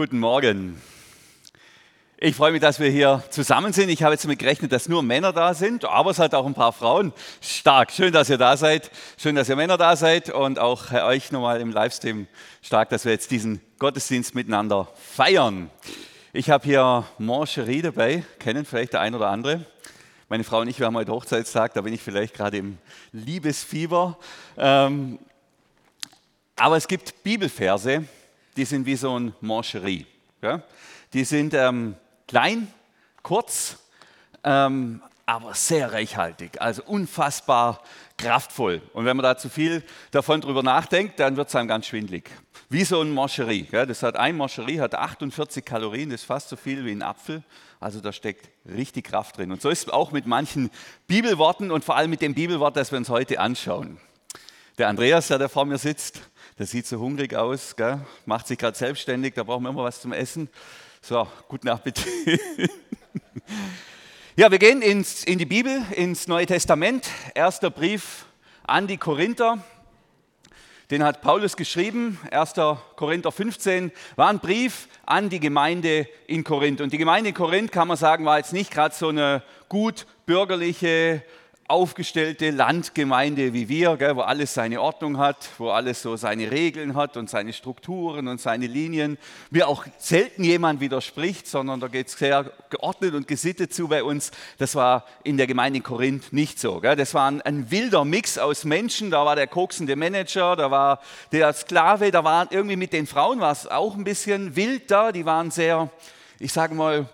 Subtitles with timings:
[0.00, 0.80] Guten Morgen.
[2.16, 3.90] Ich freue mich, dass wir hier zusammen sind.
[3.90, 6.54] Ich habe jetzt damit gerechnet, dass nur Männer da sind, aber es hat auch ein
[6.54, 7.12] paar Frauen.
[7.42, 7.92] Stark.
[7.92, 8.90] Schön, dass ihr da seid.
[9.18, 12.28] Schön, dass ihr Männer da seid und auch euch nochmal im Livestream
[12.62, 15.68] stark, dass wir jetzt diesen Gottesdienst miteinander feiern.
[16.32, 19.66] Ich habe hier Mancherie dabei, kennen vielleicht der ein oder andere.
[20.30, 22.78] Meine Frau und ich, wir haben heute Hochzeitstag, da bin ich vielleicht gerade im
[23.12, 24.16] Liebesfieber.
[24.56, 25.18] Ähm,
[26.56, 28.06] aber es gibt Bibelverse,
[28.56, 30.06] die sind wie so ein Mancherie.
[30.42, 30.62] Ja?
[31.12, 31.96] Die sind ähm,
[32.26, 32.72] klein,
[33.22, 33.78] kurz,
[34.44, 37.82] ähm, aber sehr reichhaltig, also unfassbar
[38.16, 38.82] kraftvoll.
[38.92, 42.30] Und wenn man da zu viel davon drüber nachdenkt, dann wird es einem ganz schwindlig.
[42.68, 43.66] Wie so ein Mancherie.
[43.70, 43.86] Ja?
[43.86, 47.42] Das hat ein Mancherie hat 48 Kalorien, das ist fast so viel wie ein Apfel.
[47.78, 49.52] Also da steckt richtig Kraft drin.
[49.52, 50.70] Und so ist es auch mit manchen
[51.06, 53.98] Bibelworten und vor allem mit dem Bibelwort, das wir uns heute anschauen.
[54.78, 56.20] Der Andreas, der da vor mir sitzt,
[56.60, 58.00] der sieht so hungrig aus, gell?
[58.26, 60.50] macht sich gerade selbstständig, da brauchen wir immer was zum Essen.
[61.00, 62.06] So, guten Appetit.
[64.36, 67.08] ja, wir gehen ins, in die Bibel, ins Neue Testament.
[67.34, 68.26] Erster Brief
[68.64, 69.64] an die Korinther.
[70.90, 72.52] Den hat Paulus geschrieben, 1.
[72.94, 76.82] Korinther 15, war ein Brief an die Gemeinde in Korinth.
[76.82, 80.06] Und die Gemeinde in Korinth, kann man sagen, war jetzt nicht gerade so eine gut
[80.26, 81.22] bürgerliche,
[81.70, 86.96] aufgestellte Landgemeinde wie wir, gell, wo alles seine Ordnung hat, wo alles so seine Regeln
[86.96, 89.18] hat und seine Strukturen und seine Linien.
[89.50, 94.02] Mir auch selten jemand widerspricht, sondern da geht es sehr geordnet und gesittet zu bei
[94.02, 94.32] uns.
[94.58, 96.80] Das war in der Gemeinde in Korinth nicht so.
[96.80, 96.96] Gell.
[96.96, 99.12] Das war ein, ein wilder Mix aus Menschen.
[99.12, 103.40] Da war der koksende Manager, da war der Sklave, da war irgendwie mit den Frauen
[103.40, 105.12] war es auch ein bisschen wild da.
[105.12, 105.88] Die waren sehr,
[106.40, 107.08] ich sage mal,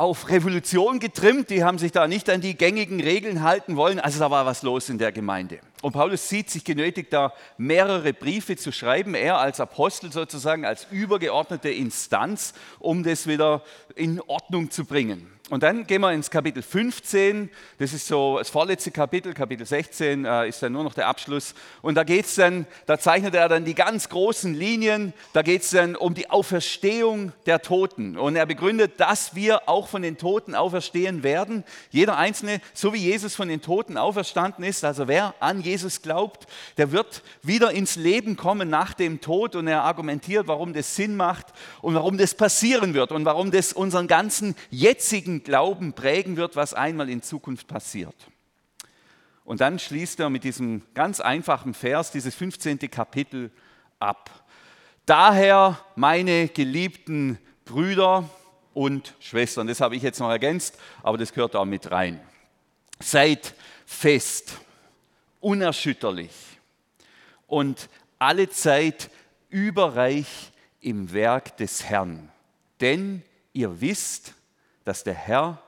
[0.00, 4.00] auf Revolution getrimmt, die haben sich da nicht an die gängigen Regeln halten wollen.
[4.00, 5.60] Also da war was los in der Gemeinde.
[5.82, 10.86] Und Paulus sieht sich genötigt, da mehrere Briefe zu schreiben, er als Apostel sozusagen, als
[10.90, 13.62] übergeordnete Instanz, um das wieder
[13.94, 15.30] in Ordnung zu bringen.
[15.50, 20.24] Und dann gehen wir ins Kapitel 15, das ist so das vorletzte Kapitel, Kapitel 16
[20.24, 21.54] äh, ist dann nur noch der Abschluss.
[21.82, 25.62] Und da geht es dann, da zeichnet er dann die ganz großen Linien, da geht
[25.62, 28.16] es dann um die Auferstehung der Toten.
[28.16, 31.64] Und er begründet, dass wir auch von den Toten auferstehen werden.
[31.90, 36.46] Jeder Einzelne, so wie Jesus von den Toten auferstanden ist, also wer an Jesus glaubt,
[36.76, 39.56] der wird wieder ins Leben kommen nach dem Tod.
[39.56, 41.46] Und er argumentiert, warum das Sinn macht
[41.82, 46.74] und warum das passieren wird und warum das unseren ganzen jetzigen Glauben prägen wird, was
[46.74, 48.14] einmal in Zukunft passiert.
[49.44, 52.78] Und dann schließt er mit diesem ganz einfachen Vers dieses 15.
[52.90, 53.50] Kapitel
[53.98, 54.30] ab.
[55.06, 58.28] Daher, meine geliebten Brüder
[58.74, 62.20] und Schwestern, das habe ich jetzt noch ergänzt, aber das gehört auch mit rein.
[63.00, 63.54] Seid
[63.86, 64.60] fest,
[65.40, 66.30] unerschütterlich
[67.46, 69.10] und alle Zeit
[69.48, 72.30] überreich im Werk des Herrn.
[72.80, 73.22] Denn
[73.52, 74.34] ihr wisst,
[74.90, 75.62] dass der Herr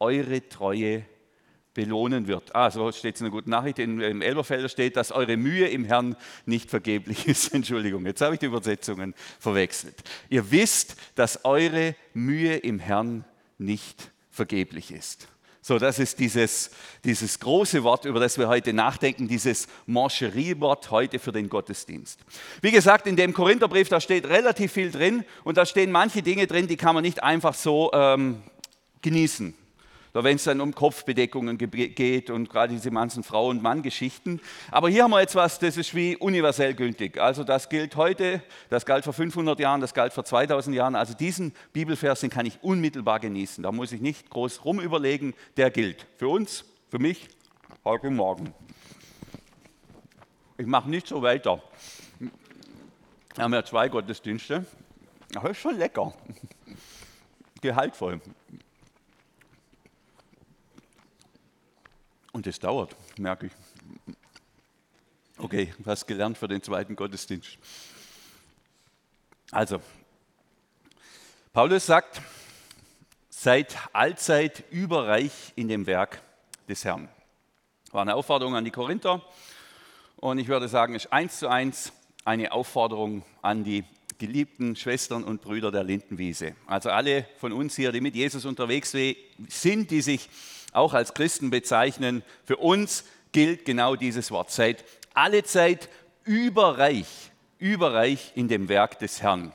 [0.00, 1.04] eure Treue
[1.72, 2.52] belohnen wird.
[2.52, 3.78] Ah, so steht es in einer guten Nachricht.
[3.78, 6.16] Im Elberfelder steht, dass eure Mühe im Herrn
[6.46, 7.54] nicht vergeblich ist.
[7.54, 9.94] Entschuldigung, jetzt habe ich die Übersetzungen verwechselt.
[10.30, 13.24] Ihr wisst, dass eure Mühe im Herrn
[13.56, 15.28] nicht vergeblich ist.
[15.66, 16.70] So, das ist dieses,
[17.02, 22.20] dieses große Wort, über das wir heute nachdenken, dieses Mancherie-Wort heute für den Gottesdienst.
[22.62, 26.46] Wie gesagt, in dem Korintherbrief, da steht relativ viel drin und da stehen manche Dinge
[26.46, 28.44] drin, die kann man nicht einfach so ähm,
[29.06, 29.54] genießen.
[30.12, 34.40] Da wenn es dann um Kopfbedeckungen geht und gerade diese ganzen Frau- und Mann-Geschichten.
[34.70, 37.18] Aber hier haben wir jetzt was, das ist wie universell gültig.
[37.18, 40.96] Also das gilt heute, das galt vor 500 Jahren, das galt vor 2000 Jahren.
[40.96, 43.62] Also diesen Bibelvers, den kann ich unmittelbar genießen.
[43.62, 46.06] Da muss ich nicht groß rumüberlegen, der gilt.
[46.16, 47.28] Für uns, für mich,
[47.84, 48.54] heute Morgen.
[50.56, 51.62] Ich mache nicht so weiter.
[52.18, 54.64] Wir haben ja zwei Gottesdienste.
[55.30, 56.14] Das ist schon lecker.
[57.60, 58.20] Gehaltvoll.
[62.46, 63.52] Es dauert, merke ich.
[65.36, 67.58] Okay, was gelernt für den zweiten Gottesdienst.
[69.50, 69.80] Also,
[71.52, 72.22] Paulus sagt,
[73.30, 76.22] seid allzeit überreich in dem Werk
[76.68, 77.08] des Herrn.
[77.90, 79.22] War eine Aufforderung an die Korinther
[80.16, 81.92] und ich würde sagen, ist eins zu eins
[82.24, 83.84] eine Aufforderung an die
[84.18, 86.54] geliebten Schwestern und Brüder der Lindenwiese.
[86.66, 90.28] Also alle von uns hier, die mit Jesus unterwegs sind, die sich
[90.76, 94.50] auch als Christen bezeichnen, für uns gilt genau dieses Wort.
[94.50, 94.84] Seid
[95.14, 95.88] alle Zeit
[96.24, 97.06] überreich,
[97.58, 99.52] überreich in dem Werk des Herrn.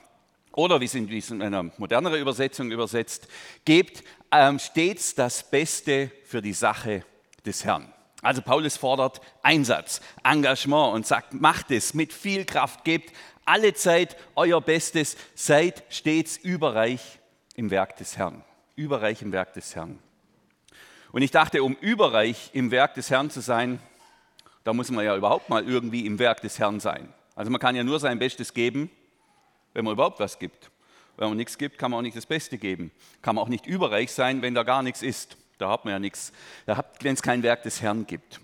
[0.53, 3.27] Oder wie es in einer moderneren Übersetzung übersetzt,
[3.63, 7.05] gebt ähm, stets das Beste für die Sache
[7.45, 7.93] des Herrn.
[8.21, 13.13] Also Paulus fordert Einsatz, Engagement und sagt, macht es mit viel Kraft, gebt
[13.45, 17.19] alle Zeit euer Bestes, seid stets überreich
[17.55, 18.43] im Werk des Herrn.
[18.75, 19.99] Überreich im Werk des Herrn.
[21.11, 23.79] Und ich dachte, um überreich im Werk des Herrn zu sein,
[24.63, 27.13] da muss man ja überhaupt mal irgendwie im Werk des Herrn sein.
[27.35, 28.89] Also man kann ja nur sein Bestes geben,
[29.73, 30.69] wenn man überhaupt was gibt.
[31.17, 32.91] Wenn man nichts gibt, kann man auch nicht das Beste geben.
[33.21, 35.37] Kann man auch nicht überreich sein, wenn da gar nichts ist.
[35.57, 36.31] Da hat man ja nichts,
[37.01, 38.39] wenn es kein Werk des Herrn gibt.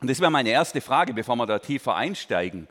[0.00, 2.68] Und das wäre meine erste Frage, bevor wir da tiefer einsteigen.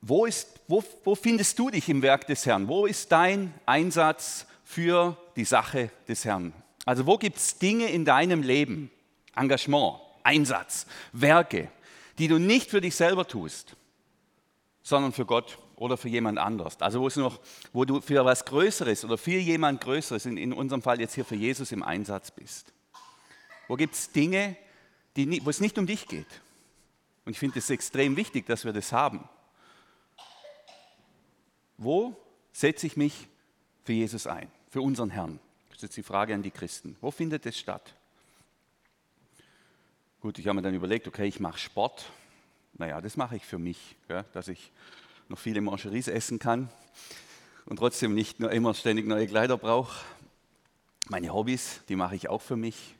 [0.00, 2.68] Wo, ist, wo, wo findest du dich im Werk des Herrn?
[2.68, 6.52] Wo ist dein Einsatz für die Sache des Herrn?
[6.84, 8.90] Also wo gibt es Dinge in deinem Leben,
[9.34, 11.70] Engagement, Einsatz, Werke,
[12.18, 13.76] die du nicht für dich selber tust,
[14.82, 16.80] sondern für Gott oder für jemand anders.
[16.80, 17.40] Also wo, es noch,
[17.72, 21.24] wo du für was Größeres oder für jemand Größeres, in, in unserem Fall jetzt hier
[21.24, 22.72] für Jesus im Einsatz bist.
[23.66, 24.56] Wo gibt es Dinge,
[25.16, 26.26] die, wo es nicht um dich geht?
[27.24, 29.28] Und ich finde es extrem wichtig, dass wir das haben.
[31.78, 32.16] Wo
[32.52, 33.26] setze ich mich
[33.84, 35.40] für Jesus ein, für unseren Herrn?
[35.84, 36.96] Jetzt die Frage an die Christen.
[37.02, 37.92] Wo findet es statt?
[40.22, 42.06] Gut, ich habe mir dann überlegt, okay, ich mache Sport.
[42.78, 44.72] Naja, das mache ich für mich, ja, dass ich
[45.28, 46.70] noch viele Mancheries essen kann
[47.66, 50.02] und trotzdem nicht nur immer ständig neue Kleider brauche.
[51.10, 52.94] Meine Hobbys, die mache ich auch für mich.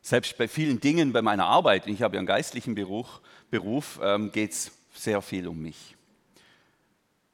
[0.00, 3.20] Selbst bei vielen Dingen bei meiner Arbeit, ich habe ja einen geistlichen Beruf,
[3.50, 5.96] Beruf ähm, geht es sehr viel um mich.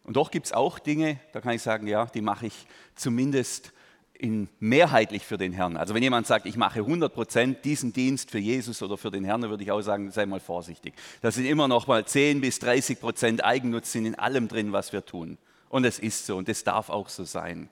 [0.02, 3.74] Und doch gibt es auch Dinge, da kann ich sagen, ja, die mache ich zumindest
[4.18, 5.76] in mehrheitlich für den Herrn.
[5.76, 9.40] Also wenn jemand sagt, ich mache 100% diesen Dienst für Jesus oder für den Herrn,
[9.42, 10.94] dann würde ich auch sagen, sei mal vorsichtig.
[11.22, 15.38] Da sind immer noch mal 10 bis 30% Eigennutz in allem drin, was wir tun.
[15.68, 17.68] Und es ist so und es darf auch so sein.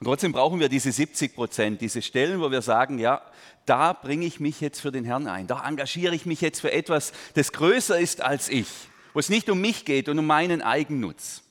[0.00, 3.20] Und trotzdem brauchen wir diese 70% diese Stellen, wo wir sagen, ja,
[3.66, 5.46] da bringe ich mich jetzt für den Herrn ein.
[5.46, 8.68] Da engagiere ich mich jetzt für etwas, das größer ist als ich,
[9.12, 11.42] wo es nicht um mich geht und um meinen Eigennutz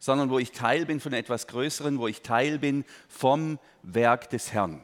[0.00, 4.52] sondern wo ich Teil bin von etwas Größeren, wo ich Teil bin vom Werk des
[4.52, 4.82] Herrn.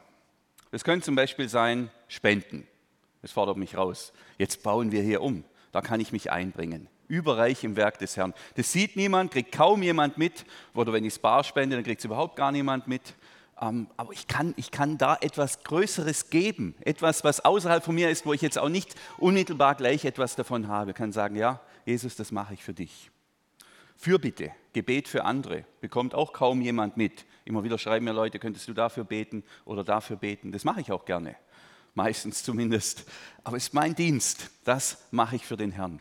[0.71, 2.69] Das könnte zum Beispiel sein Spenden.
[3.23, 4.13] Das fordert mich raus.
[4.39, 5.43] Jetzt bauen wir hier um.
[5.73, 6.89] Da kann ich mich einbringen.
[7.09, 8.35] Überreich im Werk des Herrn.
[8.57, 10.45] Das sieht niemand, kriegt kaum jemand mit.
[10.75, 13.15] Oder wenn ich es bar spende, dann kriegt es überhaupt gar niemand mit.
[13.61, 16.75] Ähm, aber ich kann, ich kann da etwas Größeres geben.
[16.81, 20.69] Etwas, was außerhalb von mir ist, wo ich jetzt auch nicht unmittelbar gleich etwas davon
[20.69, 20.91] habe.
[20.91, 23.11] Ich kann sagen, ja, Jesus, das mache ich für dich.
[23.97, 27.25] Fürbitte, Gebet für andere, bekommt auch kaum jemand mit.
[27.45, 30.53] Immer wieder schreiben mir Leute, könntest du dafür beten oder dafür beten.
[30.53, 31.37] Das mache ich auch gerne,
[31.95, 33.05] meistens zumindest.
[33.43, 36.01] Aber es ist mein Dienst, das mache ich für den Herrn.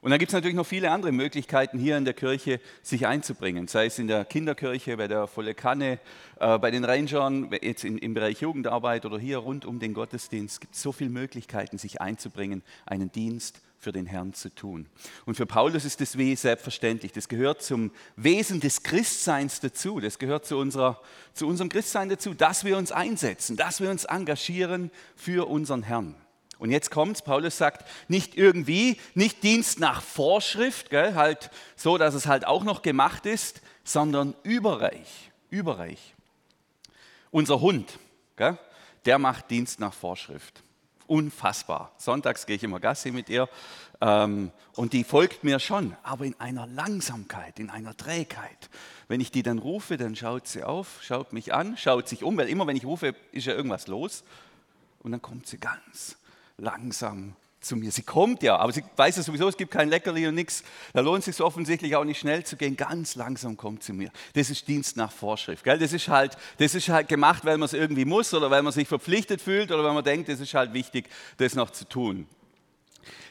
[0.00, 3.66] Und dann gibt es natürlich noch viele andere Möglichkeiten, hier in der Kirche sich einzubringen,
[3.66, 5.98] sei es in der Kinderkirche, bei der Volle Kanne,
[6.38, 10.54] äh, bei den Rangern, jetzt in, im Bereich Jugendarbeit oder hier rund um den Gottesdienst.
[10.54, 14.86] Es gibt so viele Möglichkeiten, sich einzubringen, einen Dienst für den Herrn zu tun.
[15.26, 17.12] Und für Paulus ist das wie selbstverständlich.
[17.12, 19.98] Das gehört zum Wesen des Christseins dazu.
[19.98, 21.00] Das gehört zu, unserer,
[21.32, 26.14] zu unserem Christsein dazu, dass wir uns einsetzen, dass wir uns engagieren für unseren Herrn.
[26.58, 32.14] Und jetzt kommt's, Paulus sagt, nicht irgendwie, nicht Dienst nach Vorschrift, gell, halt so, dass
[32.14, 36.14] es halt auch noch gemacht ist, sondern überreich, überreich.
[37.30, 37.98] Unser Hund,
[38.36, 38.58] gell,
[39.04, 40.62] der macht Dienst nach Vorschrift
[41.08, 41.92] unfassbar.
[41.96, 43.48] Sonntags gehe ich immer Gassi mit ihr
[44.00, 48.70] ähm, und die folgt mir schon, aber in einer Langsamkeit, in einer Trägheit.
[49.08, 52.36] Wenn ich die dann rufe, dann schaut sie auf, schaut mich an, schaut sich um,
[52.36, 54.22] weil immer wenn ich rufe, ist ja irgendwas los.
[55.00, 56.17] Und dann kommt sie ganz
[56.58, 57.90] langsam zu mir.
[57.90, 60.62] Sie kommt ja, aber sie weiß ja sowieso, es gibt kein Leckerli und nichts.
[60.92, 62.76] Da lohnt es sich offensichtlich auch nicht schnell zu gehen.
[62.76, 64.10] Ganz langsam kommt sie mir.
[64.34, 65.64] Das ist Dienst nach Vorschrift.
[65.64, 65.78] Gell?
[65.78, 68.72] Das, ist halt, das ist halt gemacht, weil man es irgendwie muss oder weil man
[68.72, 72.26] sich verpflichtet fühlt oder weil man denkt, es ist halt wichtig, das noch zu tun.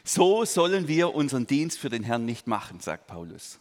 [0.04, 3.58] So sollen wir unseren Dienst für den Herrn nicht machen, sagt Paulus.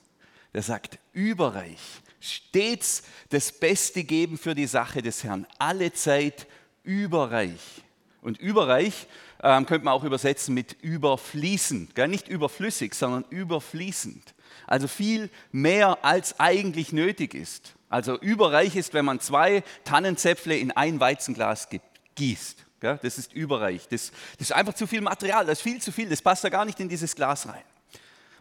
[0.53, 6.47] Er sagt, überreich, stets das Beste geben für die Sache des Herrn, alle Zeit
[6.83, 7.83] überreich.
[8.21, 9.07] Und überreich
[9.43, 11.95] ähm, könnte man auch übersetzen mit überfließend.
[11.95, 12.07] Gell?
[12.07, 14.33] Nicht überflüssig, sondern überfließend.
[14.65, 17.73] Also viel mehr als eigentlich nötig ist.
[17.89, 21.69] Also überreich ist, wenn man zwei Tannenzäpfle in ein Weizenglas
[22.15, 22.65] gießt.
[22.79, 22.99] Gell?
[23.01, 23.87] Das ist überreich.
[23.87, 26.49] Das, das ist einfach zu viel Material, das ist viel zu viel, das passt da
[26.49, 27.63] gar nicht in dieses Glas rein.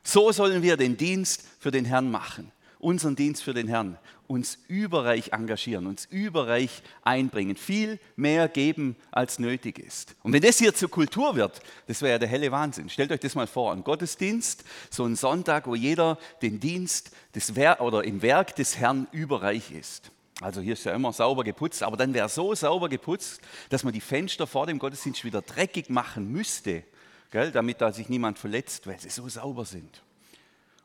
[0.02, 4.58] So sollen wir den Dienst für den Herrn machen unseren Dienst für den Herrn, uns
[4.68, 10.16] überreich engagieren, uns überreich einbringen, viel mehr geben, als nötig ist.
[10.22, 12.88] Und wenn das hier zur Kultur wird, das wäre ja der helle Wahnsinn.
[12.88, 17.54] Stellt euch das mal vor, ein Gottesdienst, so ein Sonntag, wo jeder den Dienst des
[17.54, 20.10] Wer oder im Werk des Herrn überreich ist.
[20.40, 23.40] Also hier ist ja immer sauber geputzt, aber dann wäre so sauber geputzt,
[23.70, 26.84] dass man die Fenster vor dem Gottesdienst wieder dreckig machen müsste,
[27.30, 30.02] gell, damit da sich niemand verletzt, weil sie so sauber sind.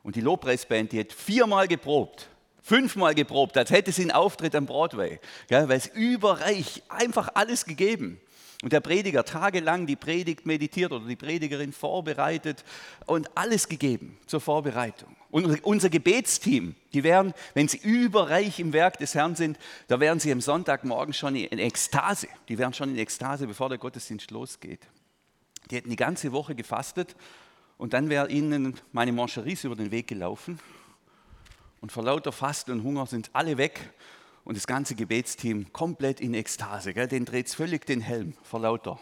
[0.02, 2.28] Und die Lobpreisband, die hat viermal geprobt,
[2.62, 7.64] fünfmal geprobt, als hätte sie einen Auftritt am Broadway, gell, weil es überreich, einfach alles
[7.64, 8.20] gegeben.
[8.62, 12.64] Und der Prediger tagelang die Predigt meditiert oder die Predigerin vorbereitet
[13.06, 15.16] und alles gegeben zur Vorbereitung.
[15.32, 20.20] Und unser Gebetsteam, die wären, wenn sie überreich im Werk des Herrn sind, da wären
[20.20, 22.28] sie am Sonntagmorgen schon in Ekstase.
[22.48, 24.86] Die wären schon in Ekstase, bevor der Gottesdienst losgeht.
[25.70, 27.16] Die hätten die ganze Woche gefastet
[27.78, 30.60] und dann wäre ihnen meine Mancheries über den Weg gelaufen.
[31.82, 33.92] Und vor lauter Fasten und Hunger sind alle weg
[34.44, 36.94] und das ganze Gebetsteam komplett in Ekstase.
[36.94, 37.08] Gell?
[37.08, 39.00] Den dreht es völlig den Helm vor lauter.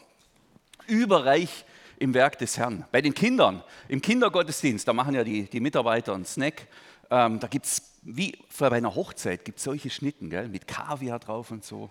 [0.86, 1.66] Überreich
[1.98, 2.86] im Werk des Herrn.
[2.90, 6.68] Bei den Kindern, im Kindergottesdienst, da machen ja die, die Mitarbeiter einen Snack.
[7.10, 10.48] Ähm, da gibt es, wie bei einer Hochzeit, gibt solche Schnitten gell?
[10.48, 11.90] mit Kaviar drauf und so.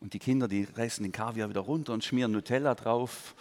[0.00, 3.34] Und die Kinder, die reißen den Kaviar wieder runter und schmieren Nutella drauf.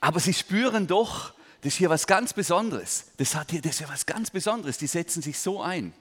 [0.00, 1.32] Aber sie spüren doch,
[1.64, 3.06] das ist hier was ganz Besonderes.
[3.16, 4.76] Das, hat hier, das ist ja was ganz Besonderes.
[4.76, 5.94] Die setzen sich so ein.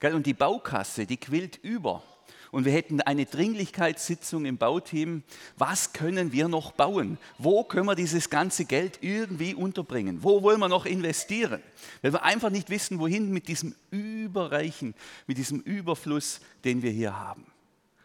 [0.00, 2.02] Und die Baukasse, die quillt über.
[2.50, 5.22] Und wir hätten eine Dringlichkeitssitzung im Bauteam.
[5.58, 7.18] Was können wir noch bauen?
[7.36, 10.22] Wo können wir dieses ganze Geld irgendwie unterbringen?
[10.22, 11.62] Wo wollen wir noch investieren?
[12.00, 14.94] Weil wir einfach nicht wissen, wohin mit diesem Überreichen,
[15.26, 17.44] mit diesem Überfluss, den wir hier haben.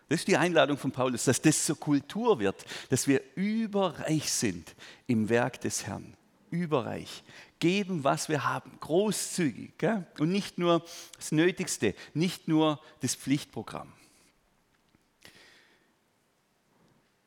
[0.10, 4.76] Das ist die Einladung von Paulus, dass das zur Kultur wird, dass wir überreich sind
[5.08, 6.18] im Werk des Herrn
[6.52, 7.24] überreich.
[7.60, 9.78] Geben, was wir haben, großzügig.
[9.78, 10.06] Gell?
[10.20, 10.84] Und nicht nur
[11.16, 13.92] das Nötigste, nicht nur das Pflichtprogramm.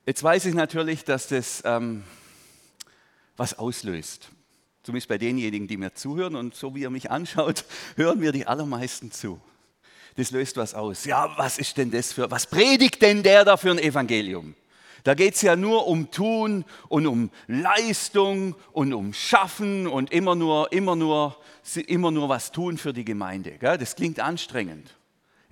[0.05, 2.03] Jetzt weiß ich natürlich, dass das ähm,
[3.37, 4.31] was auslöst.
[4.83, 6.35] Zumindest bei denjenigen, die mir zuhören.
[6.35, 7.65] Und so wie ihr mich anschaut,
[7.97, 9.41] hören mir die allermeisten zu.
[10.17, 11.05] Das löst was aus.
[11.05, 14.55] Ja, was ist denn das für, was predigt denn der da für ein Evangelium?
[15.05, 20.35] Da geht es ja nur um Tun und um Leistung und um Schaffen und immer
[20.35, 21.37] nur, immer nur,
[21.87, 23.59] immer nur was tun für die Gemeinde.
[23.61, 24.95] Das klingt anstrengend.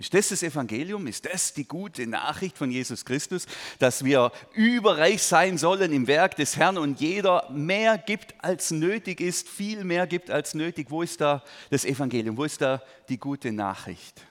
[0.01, 1.05] Ist das das Evangelium?
[1.05, 3.45] Ist das die gute Nachricht von Jesus Christus,
[3.77, 9.21] dass wir überreich sein sollen im Werk des Herrn und jeder mehr gibt, als nötig
[9.21, 10.87] ist, viel mehr gibt, als nötig?
[10.89, 12.35] Wo ist da das Evangelium?
[12.35, 14.25] Wo ist da die gute Nachricht?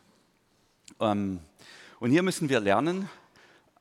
[0.98, 1.38] Ähm,
[2.00, 3.08] und hier müssen wir lernen,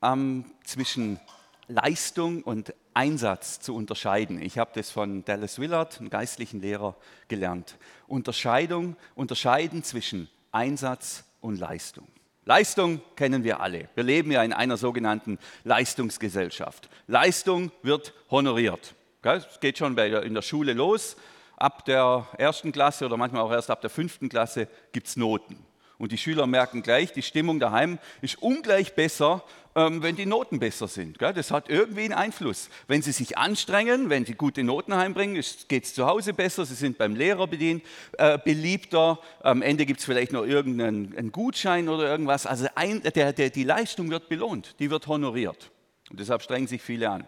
[0.01, 1.19] ähm, zwischen
[1.67, 4.41] Leistung und Einsatz zu unterscheiden.
[4.41, 6.95] Ich habe das von Dallas Willard, einem geistlichen Lehrer,
[7.27, 7.77] gelernt.
[8.07, 12.07] Unterscheidung, unterscheiden zwischen Einsatz und Leistung.
[12.45, 13.89] Leistung kennen wir alle.
[13.93, 16.89] Wir leben ja in einer sogenannten Leistungsgesellschaft.
[17.05, 18.95] Leistung wird honoriert.
[19.21, 21.15] Es geht schon in der Schule los.
[21.57, 25.63] Ab der ersten Klasse oder manchmal auch erst ab der fünften Klasse gibt es Noten.
[25.99, 29.43] Und die Schüler merken gleich, die Stimmung daheim ist ungleich besser,
[29.75, 31.21] ähm, wenn die Noten besser sind.
[31.21, 32.69] Das hat irgendwie einen Einfluss.
[32.87, 36.75] Wenn sie sich anstrengen, wenn sie gute Noten heimbringen, geht es zu Hause besser, sie
[36.75, 37.83] sind beim Lehrer bedient,
[38.17, 39.19] äh, beliebter.
[39.41, 42.45] Am Ende gibt es vielleicht noch irgendeinen Gutschein oder irgendwas.
[42.45, 45.71] Also ein, der, der, die Leistung wird belohnt, die wird honoriert.
[46.09, 47.27] Und deshalb strengen sich viele an.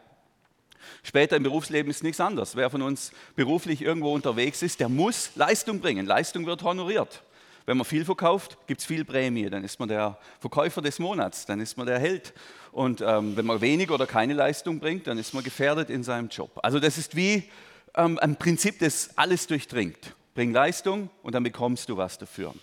[1.04, 2.56] Später im Berufsleben ist nichts anderes.
[2.56, 6.06] Wer von uns beruflich irgendwo unterwegs ist, der muss Leistung bringen.
[6.06, 7.24] Leistung wird honoriert.
[7.72, 9.50] Wenn man viel verkauft, gibt es viel Prämie.
[9.50, 12.34] Dann ist man der Verkäufer des Monats, dann ist man der Held.
[12.74, 16.28] Und ähm, wenn man wenig oder keine Leistung bringt, dann ist man gefährdet in seinem
[16.28, 16.60] Job.
[16.64, 17.50] Also das ist wie
[17.96, 20.18] ähm, ein Prinzip, das alles durchdringt.
[20.36, 22.54] Bring Leistung und dann bekommst du was dafür.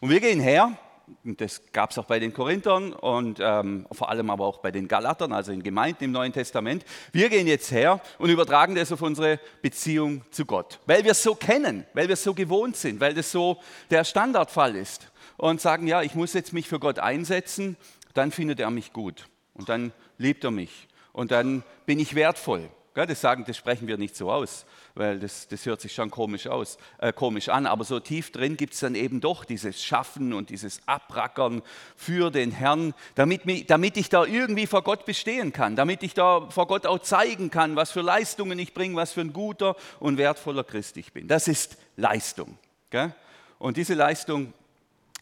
[0.00, 0.78] Und wir gehen her
[1.24, 4.88] das gab es auch bei den Korinthern und ähm, vor allem aber auch bei den
[4.88, 6.84] Galatern, also in Gemeinden im Neuen Testament.
[7.12, 11.22] Wir gehen jetzt her und übertragen das auf unsere Beziehung zu Gott, weil wir es
[11.22, 13.58] so kennen, weil wir es so gewohnt sind, weil das so
[13.90, 15.10] der Standardfall ist.
[15.36, 17.76] Und sagen, ja, ich muss jetzt mich für Gott einsetzen,
[18.14, 22.68] dann findet er mich gut und dann liebt er mich und dann bin ich wertvoll.
[22.94, 26.48] Das sagen, das sprechen wir nicht so aus, weil das, das hört sich schon komisch,
[26.48, 27.66] aus, äh, komisch an.
[27.66, 31.62] Aber so tief drin gibt es dann eben doch dieses Schaffen und dieses Abrackern
[31.94, 36.48] für den Herrn, damit, damit ich da irgendwie vor Gott bestehen kann, damit ich da
[36.50, 40.18] vor Gott auch zeigen kann, was für Leistungen ich bringe, was für ein guter und
[40.18, 41.28] wertvoller Christ ich bin.
[41.28, 42.58] Das ist Leistung.
[42.90, 43.14] Gell?
[43.58, 44.52] Und diese Leistung,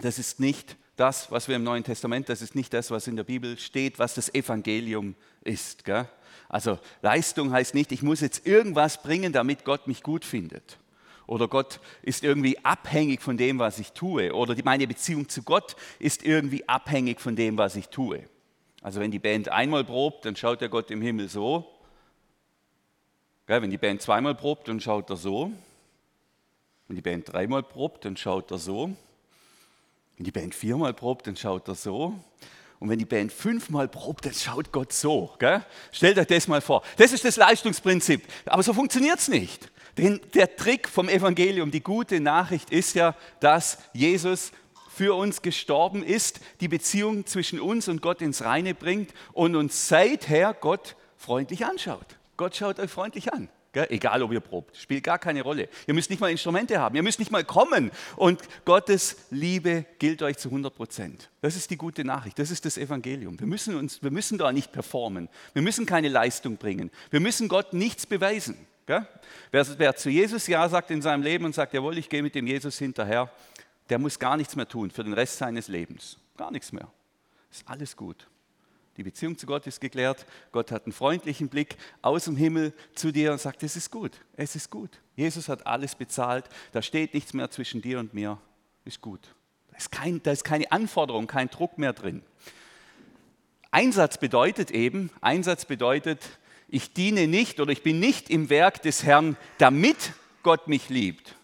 [0.00, 3.16] das ist nicht das, was wir im Neuen Testament, das ist nicht das, was in
[3.16, 5.84] der Bibel steht, was das Evangelium ist.
[5.84, 6.08] Gell?
[6.48, 10.78] Also Leistung heißt nicht, ich muss jetzt irgendwas bringen, damit Gott mich gut findet.
[11.26, 14.32] Oder Gott ist irgendwie abhängig von dem, was ich tue.
[14.32, 18.22] Oder meine Beziehung zu Gott ist irgendwie abhängig von dem, was ich tue.
[18.80, 21.66] Also wenn die Band einmal probt, dann schaut der Gott im Himmel so.
[23.46, 25.50] Wenn die Band zweimal probt, dann schaut er so.
[26.86, 28.96] Wenn die Band dreimal probt, dann schaut er so.
[30.16, 32.14] Wenn die Band viermal probt, dann schaut er so.
[32.78, 35.34] Und wenn die Band fünfmal probt, dann schaut Gott so.
[35.38, 35.64] Gell?
[35.92, 36.82] Stellt euch das mal vor.
[36.96, 38.22] Das ist das Leistungsprinzip.
[38.44, 39.70] Aber so funktioniert es nicht.
[39.96, 44.52] Denn der Trick vom Evangelium, die gute Nachricht ist ja, dass Jesus
[44.90, 49.88] für uns gestorben ist, die Beziehung zwischen uns und Gott ins Reine bringt und uns
[49.88, 52.16] seither Gott freundlich anschaut.
[52.36, 53.48] Gott schaut euch freundlich an.
[53.72, 53.86] Gell?
[53.90, 55.68] Egal, ob ihr probt, spielt gar keine Rolle.
[55.86, 57.90] Ihr müsst nicht mal Instrumente haben, ihr müsst nicht mal kommen.
[58.16, 61.30] Und Gottes Liebe gilt euch zu 100 Prozent.
[61.42, 63.38] Das ist die gute Nachricht, das ist das Evangelium.
[63.38, 67.48] Wir müssen, uns, wir müssen da nicht performen, wir müssen keine Leistung bringen, wir müssen
[67.48, 68.56] Gott nichts beweisen.
[68.86, 69.06] Wer,
[69.50, 72.46] wer zu Jesus Ja sagt in seinem Leben und sagt, jawohl, ich gehe mit dem
[72.46, 73.30] Jesus hinterher,
[73.88, 76.18] der muss gar nichts mehr tun für den Rest seines Lebens.
[76.36, 76.88] Gar nichts mehr.
[77.50, 78.28] Ist alles gut.
[78.96, 80.24] Die Beziehung zu Gott ist geklärt.
[80.52, 84.12] Gott hat einen freundlichen Blick aus dem Himmel zu dir und sagt, es ist gut,
[84.36, 85.00] es ist gut.
[85.16, 86.46] Jesus hat alles bezahlt.
[86.72, 88.38] Da steht nichts mehr zwischen dir und mir.
[88.84, 89.20] Ist gut.
[89.70, 92.22] Da ist, kein, da ist keine Anforderung, kein Druck mehr drin.
[93.70, 96.20] Einsatz bedeutet eben, Einsatz bedeutet,
[96.68, 100.12] ich diene nicht oder ich bin nicht im Werk des Herrn, damit
[100.42, 101.34] Gott mich liebt,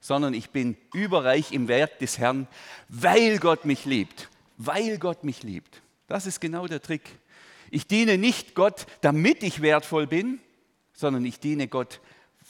[0.00, 2.48] sondern ich bin überreich im Werk des Herrn,
[2.88, 4.30] weil Gott mich liebt.
[4.56, 5.82] Weil Gott mich liebt.
[6.12, 7.08] Das ist genau der Trick.
[7.70, 10.40] Ich diene nicht Gott, damit ich wertvoll bin,
[10.92, 12.02] sondern ich diene Gott,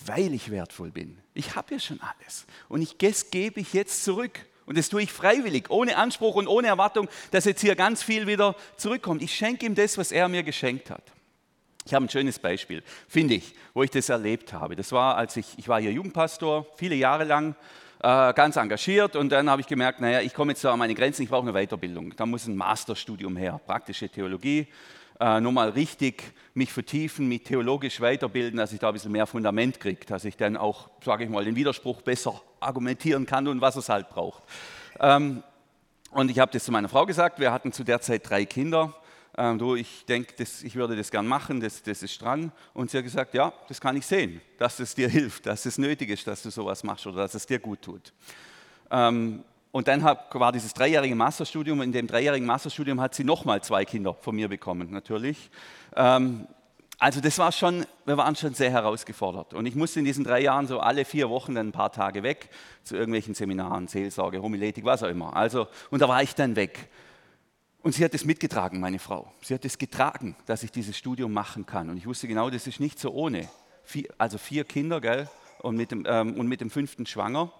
[0.04, 1.16] weil ich wertvoll bin.
[1.32, 2.44] Ich habe ja schon alles.
[2.68, 4.32] Und ich, das gebe ich jetzt zurück.
[4.66, 8.26] Und das tue ich freiwillig, ohne Anspruch und ohne Erwartung, dass jetzt hier ganz viel
[8.26, 9.22] wieder zurückkommt.
[9.22, 11.04] Ich schenke ihm das, was er mir geschenkt hat.
[11.86, 14.74] Ich habe ein schönes Beispiel, finde ich, wo ich das erlebt habe.
[14.74, 17.54] Das war, als ich, ich war hier Jugendpastor, viele Jahre lang
[18.02, 20.94] äh, ganz engagiert und dann habe ich gemerkt, naja, ich komme jetzt so an meine
[20.94, 22.14] Grenzen, ich brauche eine Weiterbildung.
[22.16, 24.66] Da muss ein Masterstudium her, praktische Theologie.
[25.20, 29.26] Äh, nur mal richtig mich vertiefen, mich theologisch weiterbilden, dass ich da ein bisschen mehr
[29.26, 33.60] Fundament kriege, dass ich dann auch, sage ich mal, den Widerspruch besser argumentieren kann und
[33.60, 34.42] was es halt braucht.
[34.98, 35.44] Ähm,
[36.10, 38.94] und ich habe das zu meiner Frau gesagt, wir hatten zu der Zeit drei Kinder
[39.38, 42.52] ähm, du, ich denke, ich würde das gern machen, das, das ist dran.
[42.74, 45.78] Und sie hat gesagt, ja, das kann ich sehen, dass es dir hilft, dass es
[45.78, 48.12] nötig ist, dass du sowas machst oder dass es dir gut tut.
[48.90, 51.80] Ähm, und dann hab, war dieses dreijährige Masterstudium.
[51.80, 55.50] In dem dreijährigen Masterstudium hat sie nochmal zwei Kinder von mir bekommen, natürlich.
[55.96, 56.46] Ähm,
[56.98, 59.54] also das war schon, wir waren schon sehr herausgefordert.
[59.54, 62.22] Und ich musste in diesen drei Jahren so alle vier Wochen dann ein paar Tage
[62.22, 62.50] weg
[62.84, 65.34] zu irgendwelchen Seminaren, Seelsorge, Homiletik, was auch immer.
[65.34, 66.90] Also, und da war ich dann weg.
[67.82, 69.32] Und sie hat es mitgetragen, meine Frau.
[69.42, 71.90] Sie hat es getragen, dass ich dieses Studium machen kann.
[71.90, 73.48] Und ich wusste genau, das ist nicht so ohne.
[73.82, 75.28] Vier, also vier Kinder, gell?
[75.60, 77.52] Und mit, dem, ähm, und mit dem fünften schwanger.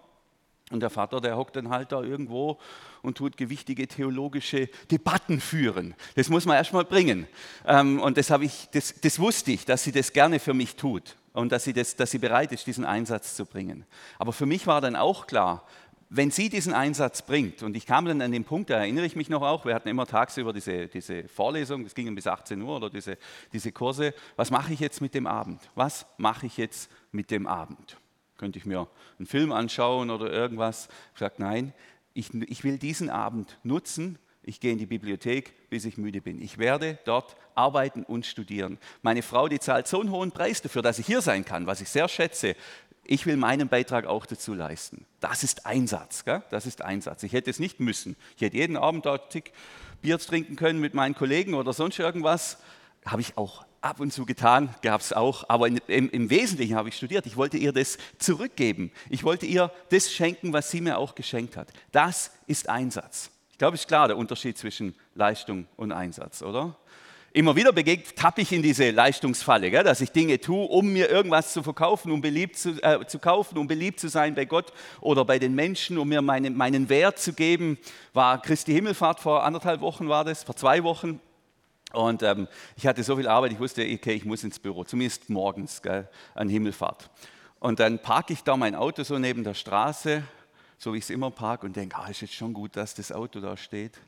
[0.70, 2.58] Und der Vater, der hockt dann halt da irgendwo
[3.02, 5.94] und tut gewichtige theologische Debatten führen.
[6.14, 7.26] Das muss man erstmal bringen.
[7.66, 11.16] Ähm, und das, ich, das, das wusste ich, dass sie das gerne für mich tut
[11.32, 13.84] und dass sie, das, dass sie bereit ist, diesen Einsatz zu bringen.
[14.18, 15.66] Aber für mich war dann auch klar,
[16.14, 19.16] wenn sie diesen Einsatz bringt, und ich kam dann an den Punkt, da erinnere ich
[19.16, 22.76] mich noch auch, wir hatten immer tagsüber diese, diese Vorlesung, das ging bis 18 Uhr
[22.76, 23.16] oder diese,
[23.54, 25.70] diese Kurse, was mache ich jetzt mit dem Abend?
[25.74, 27.96] Was mache ich jetzt mit dem Abend?
[28.36, 30.88] Könnte ich mir einen Film anschauen oder irgendwas?
[31.14, 31.72] Ich sage, nein,
[32.12, 36.42] ich, ich will diesen Abend nutzen, ich gehe in die Bibliothek, bis ich müde bin.
[36.42, 38.78] Ich werde dort arbeiten und studieren.
[39.00, 41.80] Meine Frau, die zahlt so einen hohen Preis dafür, dass ich hier sein kann, was
[41.80, 42.54] ich sehr schätze
[43.04, 45.06] ich will meinen Beitrag auch dazu leisten.
[45.20, 46.24] Das ist Einsatz.
[46.24, 46.42] Gell?
[46.50, 47.22] Das ist Einsatz.
[47.22, 48.16] Ich hätte es nicht müssen.
[48.36, 49.52] Ich hätte jeden Abend da tick
[50.02, 52.58] Bier trinken können mit meinen Kollegen oder sonst irgendwas.
[53.04, 55.44] Habe ich auch ab und zu getan, gab es auch.
[55.48, 57.26] Aber in, im, im, Wesentlichen habe ich studiert.
[57.26, 58.92] Ich wollte ihr das zurückgeben.
[59.10, 61.72] Ich wollte ihr das schenken, was sie mir auch geschenkt hat.
[61.90, 63.30] Das ist Einsatz.
[63.50, 66.76] Ich glaube, es ist klar der Unterschied zwischen Leistung und Einsatz, oder?
[67.34, 71.08] Immer wieder begegnet, tappe ich in diese Leistungsfalle, gell, dass ich Dinge tue, um mir
[71.08, 74.72] irgendwas zu verkaufen, um beliebt zu, äh, zu kaufen, um beliebt zu sein bei Gott
[75.00, 77.78] oder bei den Menschen, um mir meine, meinen Wert zu geben.
[78.12, 81.20] War Christi Himmelfahrt vor anderthalb Wochen war das, vor zwei Wochen.
[81.92, 85.28] Und ähm, ich hatte so viel Arbeit, ich wusste, okay, ich muss ins Büro, zumindest
[85.28, 87.10] morgens gell, an Himmelfahrt.
[87.60, 90.22] Und dann parke ich da mein Auto so neben der Straße,
[90.78, 93.12] so wie ich es immer parke, und denke, ah, ist jetzt schon gut, dass das
[93.12, 93.98] Auto da steht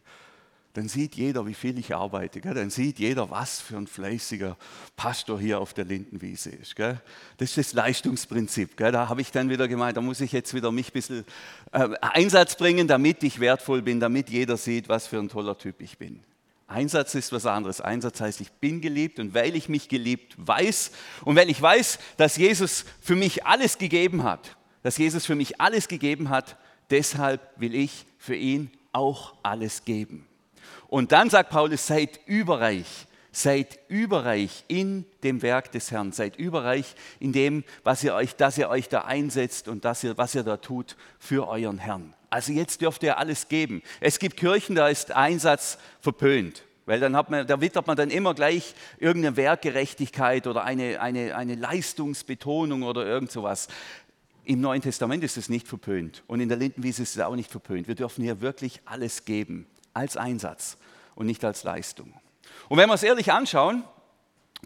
[0.75, 2.41] dann sieht jeder, wie viel ich arbeite.
[2.41, 2.53] Gell?
[2.53, 4.57] Dann sieht jeder, was für ein fleißiger
[4.97, 6.75] Pastor hier auf der Lindenwiese ist.
[6.75, 7.01] Gell?
[7.37, 8.77] Das ist das Leistungsprinzip.
[8.77, 8.91] Gell?
[8.91, 11.25] Da habe ich dann wieder gemeint, da muss ich jetzt wieder mich ein bisschen
[11.71, 15.81] äh, Einsatz bringen, damit ich wertvoll bin, damit jeder sieht, was für ein toller Typ
[15.81, 16.21] ich bin.
[16.67, 17.81] Einsatz ist was anderes.
[17.81, 20.91] Einsatz heißt, ich bin geliebt und weil ich mich geliebt weiß
[21.25, 25.61] und weil ich weiß, dass Jesus für mich alles gegeben hat, dass Jesus für mich
[25.61, 26.57] alles gegeben hat,
[26.91, 30.27] deshalb will ich für ihn auch alles geben.
[30.89, 36.95] Und dann sagt Paulus, seid überreich, seid überreich in dem Werk des Herrn, seid überreich
[37.21, 40.43] in dem, was ihr euch, dass ihr euch da einsetzt und dass ihr, was ihr
[40.43, 42.15] da tut für euren Herrn.
[42.31, 43.83] Also jetzt dürft ihr alles geben.
[44.01, 46.65] Es gibt Kirchen, da ist Einsatz verpönt.
[46.87, 51.35] Weil dann hat man, da wittert man dann immer gleich irgendeine Werkgerechtigkeit oder eine, eine,
[51.35, 53.69] eine Leistungsbetonung oder irgend sowas.
[54.45, 57.51] Im Neuen Testament ist es nicht verpönt und in der Lindenwiese ist es auch nicht
[57.51, 57.89] verpönt.
[57.89, 60.77] Wir dürfen hier wirklich alles geben, als Einsatz
[61.15, 62.13] und nicht als Leistung.
[62.69, 63.85] Und wenn wir es ehrlich anschauen,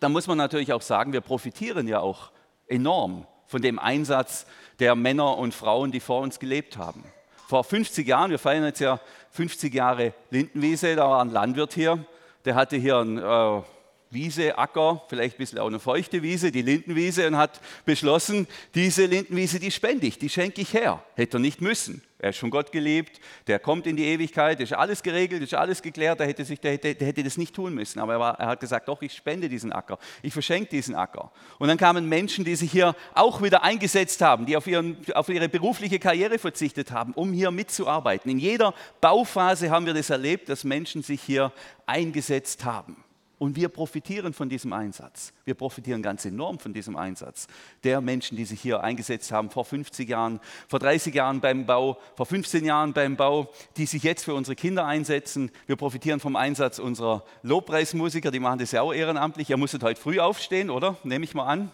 [0.00, 2.30] dann muss man natürlich auch sagen, wir profitieren ja auch
[2.66, 4.46] enorm von dem Einsatz
[4.78, 7.04] der Männer und Frauen, die vor uns gelebt haben.
[7.48, 12.04] Vor 50 Jahren, wir feiern jetzt ja 50 Jahre Lindenwiese, da war ein Landwirt hier,
[12.44, 13.62] der hatte hier ein äh,
[14.10, 19.04] Wiese, Acker, vielleicht ein bisschen auch eine feuchte Wiese, die Lindenwiese und hat beschlossen, diese
[19.04, 21.04] Lindenwiese, die spende ich, die schenke ich her.
[21.14, 22.02] Hätte er nicht müssen.
[22.20, 25.82] Er ist von Gott geliebt, der kommt in die Ewigkeit, ist alles geregelt, ist alles
[25.82, 28.00] geklärt, der hätte, sich, der hätte, der hätte das nicht tun müssen.
[28.00, 31.30] Aber er, war, er, hat gesagt, doch, ich spende diesen Acker, ich verschenke diesen Acker.
[31.58, 35.28] Und dann kamen Menschen, die sich hier auch wieder eingesetzt haben, die auf, ihren, auf
[35.28, 38.30] ihre berufliche Karriere verzichtet haben, um hier mitzuarbeiten.
[38.30, 41.52] In jeder Bauphase haben wir das erlebt, dass Menschen sich hier
[41.86, 42.96] eingesetzt haben.
[43.38, 45.32] Und wir profitieren von diesem Einsatz.
[45.44, 47.46] Wir profitieren ganz enorm von diesem Einsatz
[47.84, 51.98] der Menschen, die sich hier eingesetzt haben vor 50 Jahren, vor 30 Jahren beim Bau,
[52.16, 55.52] vor 15 Jahren beim Bau, die sich jetzt für unsere Kinder einsetzen.
[55.66, 59.50] Wir profitieren vom Einsatz unserer Lobpreismusiker, die machen das ja auch ehrenamtlich.
[59.50, 60.96] Ihr musstet heute früh aufstehen, oder?
[61.04, 61.70] Nehme ich mal an.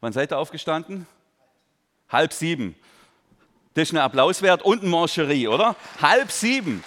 [0.00, 1.06] Wann seid ihr aufgestanden?
[2.08, 2.74] Halb sieben.
[3.74, 5.76] Das ist ein Applaus wert und ein Mancherie, oder?
[6.02, 6.82] Halb sieben.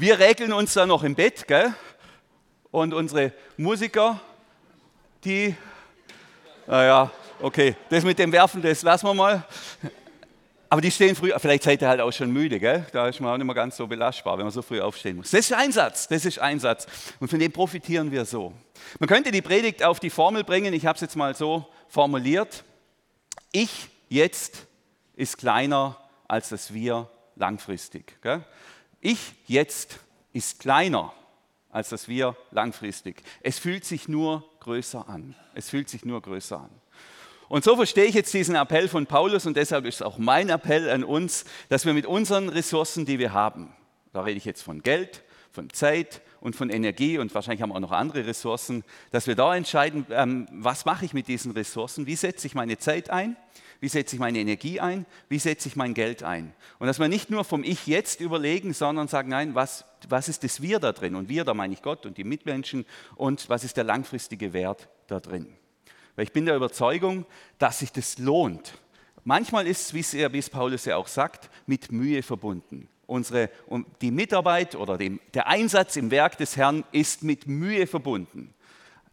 [0.00, 1.74] Wir regeln uns da noch im Bett, gell?
[2.70, 4.18] Und unsere Musiker,
[5.22, 5.54] die,
[6.66, 7.10] naja,
[7.42, 9.44] okay, das mit dem Werfen, das lassen wir mal.
[10.70, 12.86] Aber die stehen früh, vielleicht seid ihr halt auch schon müde, gell?
[12.92, 15.32] Da ist man auch nicht mehr ganz so belastbar, wenn man so früh aufstehen muss.
[15.32, 16.86] Das ist Einsatz, das ist Einsatz.
[17.18, 18.54] Und von dem profitieren wir so.
[19.00, 22.64] Man könnte die Predigt auf die Formel bringen, ich habe es jetzt mal so formuliert.
[23.52, 24.66] Ich jetzt
[25.14, 28.16] ist kleiner als das Wir langfristig.
[28.22, 28.42] Gell?
[29.00, 29.98] Ich jetzt
[30.32, 31.12] ist kleiner
[31.70, 33.22] als das wir langfristig.
[33.42, 35.34] Es fühlt sich nur größer an.
[35.54, 36.70] Es fühlt sich nur größer an.
[37.48, 40.88] Und so verstehe ich jetzt diesen Appell von Paulus und deshalb ist auch mein Appell
[40.88, 43.72] an uns, dass wir mit unseren Ressourcen, die wir haben,
[44.12, 47.76] da rede ich jetzt von Geld, von Zeit und von Energie und wahrscheinlich haben wir
[47.76, 52.06] auch noch andere Ressourcen, dass wir da entscheiden, ähm, was mache ich mit diesen Ressourcen,
[52.06, 53.36] wie setze ich meine Zeit ein,
[53.80, 55.06] wie setze ich meine Energie ein?
[55.28, 56.52] Wie setze ich mein Geld ein?
[56.78, 60.44] Und dass wir nicht nur vom Ich jetzt überlegen, sondern sagen, nein, was, was ist
[60.44, 61.14] das Wir da drin?
[61.14, 62.84] Und Wir, da meine ich Gott und die Mitmenschen.
[63.16, 65.56] Und was ist der langfristige Wert da drin?
[66.14, 67.24] Weil ich bin der Überzeugung,
[67.58, 68.74] dass sich das lohnt.
[69.24, 72.88] Manchmal ist es, wie es Paulus ja auch sagt, mit Mühe verbunden.
[73.06, 73.50] Unsere,
[74.02, 78.54] die Mitarbeit oder dem, der Einsatz im Werk des Herrn ist mit Mühe verbunden.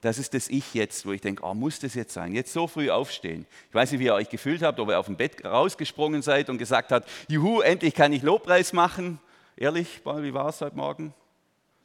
[0.02, 2.34] Das ist das Ich jetzt, wo ich denke, oh, muss das jetzt sein?
[2.34, 3.48] Jetzt so früh aufstehen.
[3.70, 6.50] Ich weiß nicht, wie ihr euch gefühlt habt, ob ihr auf dem Bett rausgesprungen seid
[6.50, 9.20] und gesagt habt, juhu, endlich kann ich Lobpreis machen.
[9.56, 11.14] Ehrlich, wie war es heute Morgen?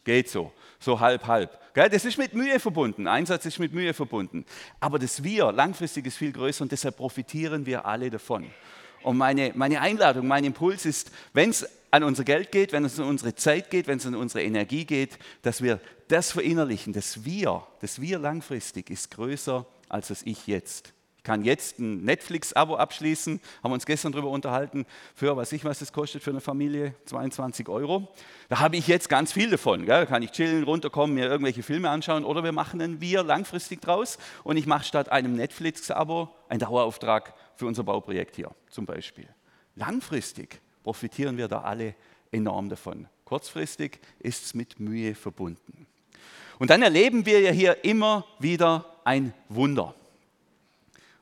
[0.04, 1.58] Geht so, so halb, halb.
[1.74, 4.44] Das ist mit Mühe verbunden, Einsatz ist mit Mühe verbunden.
[4.78, 8.50] Aber das Wir langfristig ist viel größer und deshalb profitieren wir alle davon.
[9.02, 12.98] Und meine, meine Einladung, mein Impuls ist, wenn es an unser Geld geht, wenn es
[12.98, 17.24] an unsere Zeit geht, wenn es an unsere Energie geht, dass wir das verinnerlichen, das
[17.24, 20.92] Wir, das Wir langfristig ist größer als das Ich jetzt.
[21.22, 25.64] Ich kann jetzt ein Netflix-Abo abschließen, haben wir uns gestern darüber unterhalten, für was ich
[25.64, 28.08] was das kostet für eine Familie, 22 Euro.
[28.48, 29.86] Da habe ich jetzt ganz viel davon.
[29.86, 30.00] Gell?
[30.00, 33.80] Da kann ich chillen, runterkommen, mir irgendwelche Filme anschauen oder wir machen ein Wir langfristig
[33.80, 39.28] draus und ich mache statt einem Netflix-Abo einen Dauerauftrag für unser Bauprojekt hier zum Beispiel.
[39.76, 41.94] Langfristig profitieren wir da alle
[42.30, 43.08] enorm davon.
[43.24, 45.86] Kurzfristig ist es mit Mühe verbunden.
[46.58, 49.94] Und dann erleben wir ja hier immer wieder ein Wunder.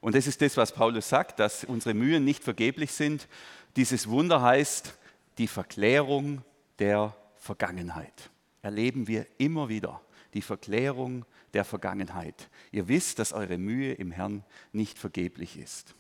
[0.01, 3.29] Und das ist das, was Paulus sagt, dass unsere Mühen nicht vergeblich sind.
[3.77, 4.95] Dieses Wunder heißt
[5.39, 6.43] die Verklärung
[6.79, 8.31] der Vergangenheit.
[8.63, 10.01] Erleben wir immer wieder
[10.35, 12.49] die Verklärung der Vergangenheit.
[12.73, 15.95] Ihr wisst, dass eure Mühe im Herrn nicht vergeblich ist.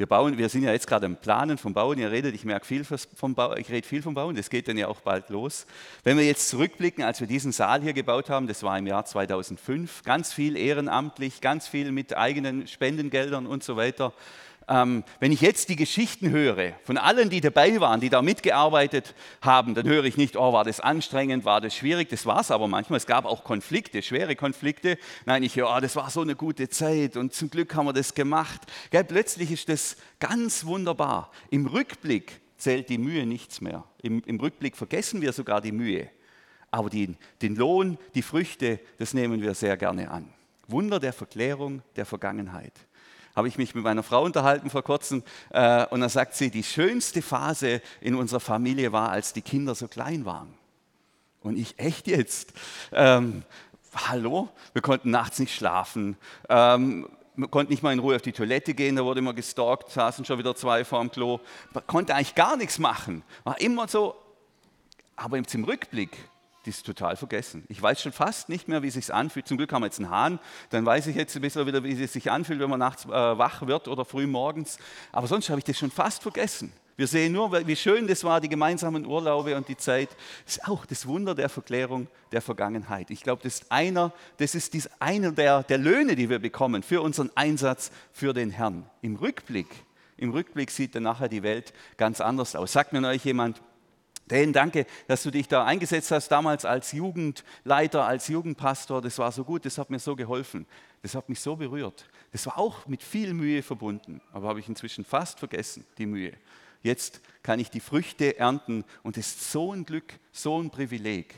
[0.00, 1.98] Wir, bauen, wir sind ja jetzt gerade am Planen vom Bauen.
[1.98, 4.78] Ihr redet, ich merke viel vom Bauen, ich rede viel vom Bauen, das geht dann
[4.78, 5.66] ja auch bald los.
[6.04, 9.04] Wenn wir jetzt zurückblicken, als wir diesen Saal hier gebaut haben, das war im Jahr
[9.04, 14.14] 2005, ganz viel ehrenamtlich, ganz viel mit eigenen Spendengeldern und so weiter.
[14.70, 19.16] Ähm, wenn ich jetzt die Geschichten höre von allen, die dabei waren, die da mitgearbeitet
[19.42, 22.08] haben, dann höre ich nicht, oh, war das anstrengend, war das schwierig.
[22.08, 22.98] Das war es aber manchmal.
[22.98, 24.96] Es gab auch Konflikte, schwere Konflikte.
[25.26, 27.92] Nein, ich höre, oh, das war so eine gute Zeit und zum Glück haben wir
[27.92, 28.60] das gemacht.
[28.90, 31.32] Gell, plötzlich ist das ganz wunderbar.
[31.50, 33.84] Im Rückblick zählt die Mühe nichts mehr.
[34.02, 36.08] Im, im Rückblick vergessen wir sogar die Mühe.
[36.70, 40.32] Aber die, den Lohn, die Früchte, das nehmen wir sehr gerne an.
[40.68, 42.72] Wunder der Verklärung der Vergangenheit.
[43.34, 46.62] Habe ich mich mit meiner Frau unterhalten vor kurzem äh, und da sagt sie, die
[46.62, 50.54] schönste Phase in unserer Familie war, als die Kinder so klein waren.
[51.42, 52.52] Und ich, echt jetzt?
[52.92, 53.44] Ähm,
[53.94, 54.48] hallo?
[54.72, 56.16] Wir konnten nachts nicht schlafen.
[56.48, 59.90] Ähm, man konnte nicht mal in Ruhe auf die Toilette gehen, da wurde immer gestalkt,
[59.90, 61.40] saßen schon wieder zwei vor dem Klo.
[61.72, 63.22] Man konnte eigentlich gar nichts machen.
[63.44, 64.14] War immer so,
[65.16, 66.16] aber im Rückblick
[66.64, 67.64] die ist total vergessen.
[67.68, 69.48] Ich weiß schon fast nicht mehr, wie es sich anfühlt.
[69.48, 70.38] Zum Glück haben wir jetzt einen Hahn,
[70.70, 73.08] dann weiß ich jetzt ein bisschen wieder, wie es sich anfühlt, wenn man nachts äh,
[73.10, 74.78] wach wird oder früh morgens.
[75.12, 76.72] Aber sonst habe ich das schon fast vergessen.
[77.00, 80.10] Wir sehen nur, wie schön das war, die gemeinsamen Urlaube und die Zeit.
[80.44, 83.10] Das ist auch das Wunder der Verklärung der Vergangenheit.
[83.10, 86.82] Ich glaube, das ist einer, das ist dies, einer der, der Löhne, die wir bekommen
[86.82, 88.84] für unseren Einsatz für den Herrn.
[89.00, 89.68] Im Rückblick,
[90.18, 92.72] im Rückblick sieht dann nachher die Welt ganz anders aus.
[92.72, 93.62] Sagt mir euch jemand,
[94.30, 99.02] Dan, danke, dass du dich da eingesetzt hast, damals als Jugendleiter, als Jugendpastor.
[99.02, 100.66] Das war so gut, das hat mir so geholfen.
[101.02, 102.06] Das hat mich so berührt.
[102.30, 106.32] Das war auch mit viel Mühe verbunden, aber habe ich inzwischen fast vergessen, die Mühe.
[106.82, 111.34] Jetzt kann ich die Früchte ernten und das ist so ein Glück, so ein Privileg.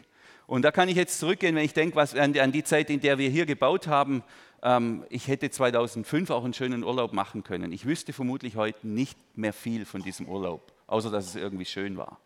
[0.47, 3.17] Und da kann ich jetzt zurückgehen, wenn ich denke was, an, die Zeit, in der
[3.17, 4.23] wir hier gebaut haben.
[4.63, 7.73] Ähm, ich hätte 2005 auch einen schönen Urlaub machen können.
[7.73, 11.97] Ich wüsste vermutlich heute nicht mehr viel von diesem Urlaub, außer dass es irgendwie schön
[11.97, 12.19] war.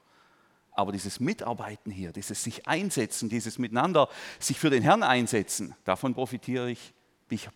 [0.77, 4.09] Aber dieses Mitarbeiten hier, dieses sich einsetzen, dieses Miteinander
[4.39, 6.93] sich für den Herrn einsetzen, davon profitiere ich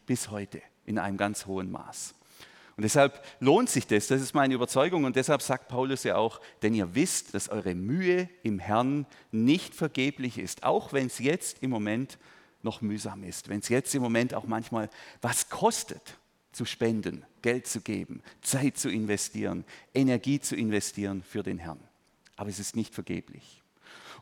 [0.06, 2.14] bis heute in einem ganz hohen Maß.
[2.76, 5.04] Und deshalb lohnt sich das, das ist meine Überzeugung.
[5.04, 9.74] Und deshalb sagt Paulus ja auch, denn ihr wisst, dass eure Mühe im Herrn nicht
[9.74, 12.18] vergeblich ist, auch wenn es jetzt im Moment
[12.62, 14.88] noch mühsam ist, wenn es jetzt im Moment auch manchmal
[15.20, 16.16] was kostet,
[16.52, 21.80] zu spenden, Geld zu geben, Zeit zu investieren, Energie zu investieren für den Herrn
[22.40, 23.62] aber es ist nicht vergeblich.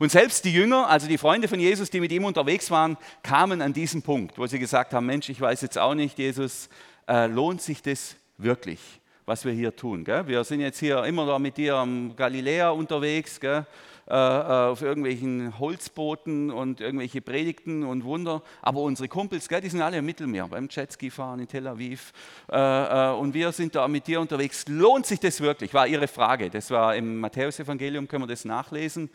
[0.01, 3.63] Und selbst die Jünger, also die Freunde von Jesus, die mit ihm unterwegs waren, kamen
[3.63, 6.69] an diesen Punkt, wo sie gesagt haben, Mensch, ich weiß jetzt auch nicht, Jesus,
[7.07, 8.81] äh, lohnt sich das wirklich,
[9.25, 10.03] was wir hier tun?
[10.03, 10.27] Gell?
[10.27, 13.65] Wir sind jetzt hier immer da mit dir am Galiläa unterwegs, gell?
[14.11, 18.43] Äh, äh, auf irgendwelchen Holzbooten und irgendwelche Predigten und Wunder.
[18.63, 22.15] Aber unsere Kumpels, gell, die sind alle im Mittelmeer, beim Jetski fahren in Tel Aviv.
[22.49, 24.65] Äh, und wir sind da mit dir unterwegs.
[24.67, 25.75] Lohnt sich das wirklich?
[25.75, 26.49] War ihre Frage.
[26.49, 29.11] Das war im Matthäusevangelium, können wir das nachlesen.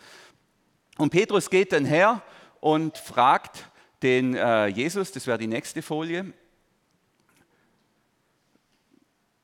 [1.00, 2.22] Und Petrus geht dann her
[2.60, 3.68] und fragt
[4.04, 4.38] den
[4.76, 6.34] Jesus, das wäre die nächste Folie.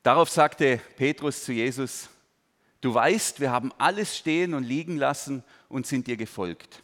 [0.04, 2.10] Darauf sagte Petrus zu Jesus,
[2.82, 6.84] Du weißt, wir haben alles stehen und liegen lassen und sind dir gefolgt.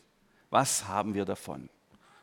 [0.50, 1.70] Was haben wir davon?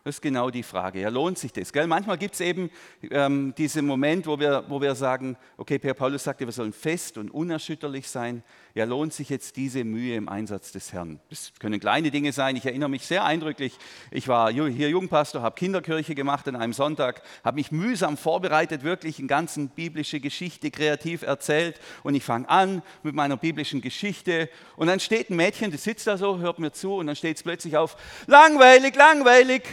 [0.04, 1.00] Das ist genau die Frage.
[1.00, 1.72] Ja, lohnt sich das?
[1.72, 1.86] Gell?
[1.86, 2.70] Manchmal gibt es eben
[3.10, 7.18] ähm, diesen Moment, wo wir, wo wir sagen, okay, Per Paulus sagte, wir sollen fest
[7.18, 8.42] und unerschütterlich sein.
[8.74, 11.20] Ja, lohnt sich jetzt diese Mühe im Einsatz des Herrn?
[11.28, 12.56] Das können kleine Dinge sein.
[12.56, 13.76] Ich erinnere mich sehr eindrücklich.
[14.10, 19.18] Ich war hier Jugendpastor, habe Kinderkirche gemacht an einem Sonntag, habe mich mühsam vorbereitet, wirklich
[19.18, 21.78] eine ganze biblische Geschichte kreativ erzählt.
[22.02, 24.48] Und ich fange an mit meiner biblischen Geschichte.
[24.76, 27.36] Und dann steht ein Mädchen, das sitzt da so, hört mir zu und dann steht
[27.36, 29.64] es plötzlich auf, langweilig, langweilig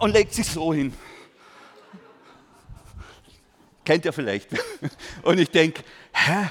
[0.00, 0.92] und legt sich so hin.
[3.84, 4.48] Kennt ihr vielleicht?
[5.22, 6.48] Und ich denke, hä?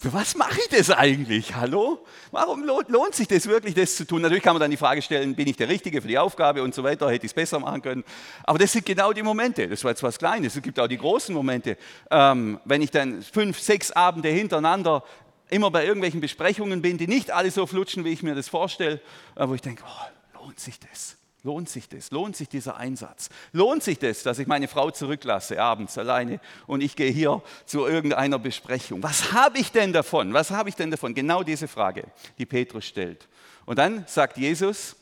[0.00, 1.54] Für was mache ich das eigentlich?
[1.54, 2.02] Hallo?
[2.30, 4.22] Warum lohnt sich das wirklich, das zu tun?
[4.22, 6.74] Natürlich kann man dann die Frage stellen, bin ich der Richtige für die Aufgabe und
[6.74, 8.04] so weiter, hätte ich es besser machen können.
[8.44, 9.68] Aber das sind genau die Momente.
[9.68, 10.56] Das war jetzt was Kleines.
[10.56, 11.76] Es gibt auch die großen Momente.
[12.10, 15.04] Ähm, wenn ich dann fünf, sechs Abende hintereinander
[15.50, 19.02] immer bei irgendwelchen Besprechungen bin, die nicht alle so flutschen, wie ich mir das vorstelle,
[19.36, 21.19] äh, wo ich denke, oh, lohnt sich das?
[21.42, 22.10] Lohnt sich das?
[22.10, 23.30] Lohnt sich dieser Einsatz?
[23.52, 27.86] Lohnt sich das, dass ich meine Frau zurücklasse abends alleine und ich gehe hier zu
[27.86, 29.02] irgendeiner Besprechung?
[29.02, 30.34] Was habe ich denn davon?
[30.34, 31.14] Was habe ich denn davon?
[31.14, 32.04] Genau diese Frage,
[32.36, 33.26] die Petrus stellt.
[33.64, 34.96] Und dann sagt Jesus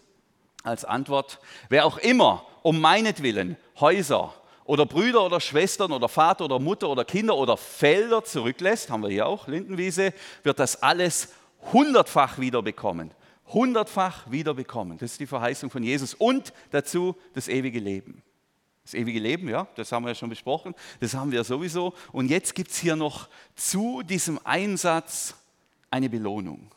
[0.63, 4.33] als Antwort, wer auch immer um meinetwillen Häuser
[4.65, 9.11] oder Brüder oder Schwestern oder Vater oder Mutter oder Kinder oder Felder zurücklässt, haben wir
[9.11, 10.13] hier auch Lindenwiese,
[10.45, 11.31] wird das alles
[11.73, 13.11] hundertfach wieder bekommen
[13.53, 14.99] hundertfach wiederbekommen.
[14.99, 18.23] Das ist die Verheißung von Jesus und dazu das ewige Leben.
[18.85, 21.93] Das ewige Leben, ja, das haben wir ja schon besprochen, das haben wir sowieso.
[22.11, 25.35] Und jetzt gibt es hier noch zu diesem Einsatz
[25.91, 26.71] eine Belohnung.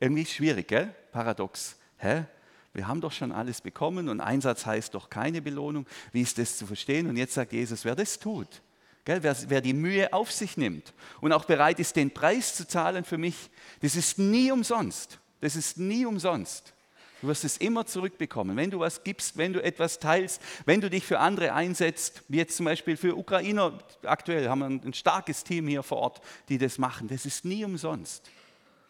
[0.00, 0.94] Irgendwie schwierig, gell?
[1.12, 1.76] Paradox.
[1.98, 2.24] Hä?
[2.72, 5.86] Wir haben doch schon alles bekommen und Einsatz heißt doch keine Belohnung.
[6.12, 7.08] Wie ist das zu verstehen?
[7.08, 8.62] Und jetzt sagt Jesus, wer das tut,
[9.04, 12.66] gell, wer, wer die Mühe auf sich nimmt und auch bereit ist, den Preis zu
[12.66, 13.50] zahlen für mich,
[13.82, 15.18] das ist nie umsonst.
[15.40, 16.72] Das ist nie umsonst.
[17.20, 18.56] Du wirst es immer zurückbekommen.
[18.56, 22.38] Wenn du was gibst, wenn du etwas teilst, wenn du dich für andere einsetzt, wie
[22.38, 26.56] jetzt zum Beispiel für Ukrainer, aktuell haben wir ein starkes Team hier vor Ort, die
[26.56, 27.08] das machen.
[27.08, 28.30] Das ist nie umsonst.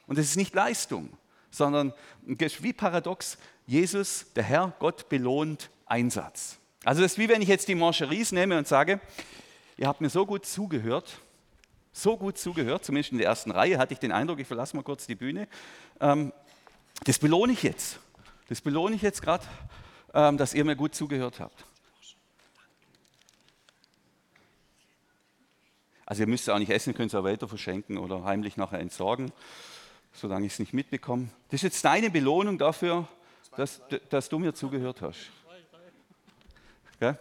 [0.07, 1.11] Und das ist nicht Leistung,
[1.51, 3.37] sondern wie paradox,
[3.67, 6.59] Jesus, der Herr, Gott belohnt Einsatz.
[6.85, 9.01] Also das ist wie wenn ich jetzt die Mancheries nehme und sage,
[9.77, 11.21] ihr habt mir so gut zugehört,
[11.93, 14.83] so gut zugehört, zumindest in der ersten Reihe hatte ich den Eindruck, ich verlasse mal
[14.83, 15.49] kurz die Bühne.
[16.01, 16.33] Ähm,
[17.05, 17.99] das belohne ich jetzt.
[18.49, 19.45] Das belohne ich jetzt gerade,
[20.13, 21.65] ähm, dass ihr mir gut zugehört habt.
[26.05, 29.31] Also ihr müsst auch nicht essen, könnt es auch weiter verschenken oder heimlich nachher entsorgen,
[30.13, 31.29] solange ich es nicht mitbekomme.
[31.49, 33.07] Das ist jetzt deine Belohnung dafür,
[33.57, 35.31] dass, dass du mir zugehört hast.
[36.99, 37.17] Gell?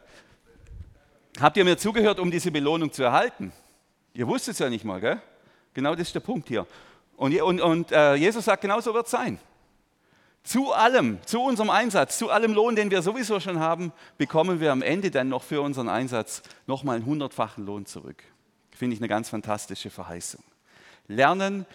[1.40, 3.54] Habt ihr mir zugehört, um diese Belohnung zu erhalten?
[4.14, 5.22] Ihr wusstet es ja nicht mal, gell?
[5.76, 6.66] Genau das ist der Punkt hier.
[7.16, 9.40] Und, und, und äh, Jesus sagt, genau so wird es sein.
[10.44, 14.72] Zu allem, zu unserem Einsatz, zu allem Lohn, den wir sowieso schon haben, bekommen wir
[14.72, 18.24] am Ende dann noch für unseren Einsatz nochmal einen hundertfachen Lohn zurück.
[18.72, 20.44] Finde ich eine ganz fantastische Verheißung.
[21.08, 21.66] Lernen,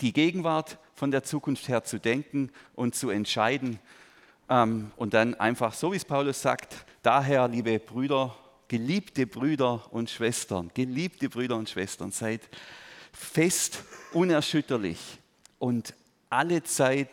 [0.00, 3.78] die Gegenwart von der Zukunft her zu denken und zu entscheiden.
[4.48, 8.34] Ähm, und dann einfach, so wie es Paulus sagt, daher, liebe Brüder,
[8.68, 12.40] geliebte Brüder und Schwestern, geliebte Brüder und Schwestern, seid
[13.12, 15.18] fest, unerschütterlich
[15.58, 15.94] und
[16.30, 17.10] alle Zeit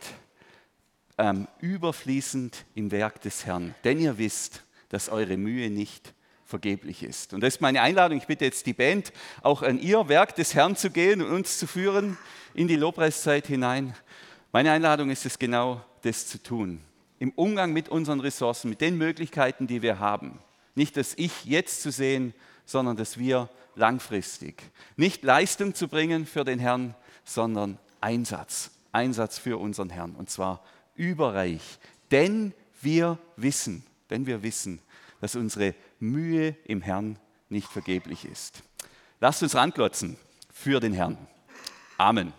[1.18, 3.74] ähm, überfließend im Werk des Herrn.
[3.84, 7.32] Denn ihr wisst, dass eure Mühe nicht vergeblich ist.
[7.34, 8.18] Und das ist meine Einladung.
[8.18, 11.58] Ich bitte jetzt die Band, auch an ihr Werk des Herrn zu gehen und uns
[11.58, 12.16] zu führen
[12.54, 13.94] in die Lobpreiszeit hinein.
[14.52, 16.80] Meine Einladung ist es genau, das zu tun.
[17.18, 20.38] Im Umgang mit unseren Ressourcen, mit den Möglichkeiten, die wir haben.
[20.74, 22.34] Nicht das Ich jetzt zu sehen,
[22.66, 24.62] sondern das Wir langfristig.
[24.96, 28.70] Nicht Leistung zu bringen für den Herrn, sondern Einsatz.
[28.92, 30.14] Einsatz für unseren Herrn.
[30.14, 30.62] Und zwar
[30.96, 31.78] überreich.
[32.10, 32.52] Denn
[32.82, 34.80] wir wissen, denn wir wissen,
[35.20, 38.62] dass unsere Mühe im Herrn nicht vergeblich ist.
[39.20, 40.16] Lasst uns ranklotzen
[40.52, 41.16] für den Herrn.
[41.96, 42.32] Amen.